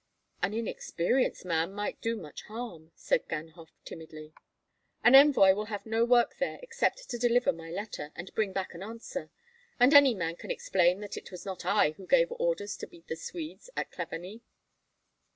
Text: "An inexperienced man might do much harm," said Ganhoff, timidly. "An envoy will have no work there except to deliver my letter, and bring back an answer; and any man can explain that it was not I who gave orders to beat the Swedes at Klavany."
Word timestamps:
"An 0.41 0.51
inexperienced 0.55 1.45
man 1.45 1.73
might 1.73 2.01
do 2.01 2.15
much 2.15 2.41
harm," 2.45 2.91
said 2.95 3.27
Ganhoff, 3.27 3.69
timidly. 3.85 4.33
"An 5.03 5.13
envoy 5.13 5.53
will 5.53 5.65
have 5.65 5.85
no 5.85 6.05
work 6.05 6.37
there 6.39 6.57
except 6.63 7.07
to 7.11 7.19
deliver 7.19 7.53
my 7.53 7.69
letter, 7.69 8.11
and 8.15 8.33
bring 8.33 8.51
back 8.51 8.73
an 8.73 8.81
answer; 8.81 9.29
and 9.79 9.93
any 9.93 10.15
man 10.15 10.37
can 10.37 10.49
explain 10.49 11.01
that 11.01 11.17
it 11.17 11.29
was 11.29 11.45
not 11.45 11.65
I 11.67 11.91
who 11.91 12.07
gave 12.07 12.31
orders 12.31 12.75
to 12.77 12.87
beat 12.87 13.09
the 13.09 13.15
Swedes 13.15 13.69
at 13.77 13.91
Klavany." 13.91 14.41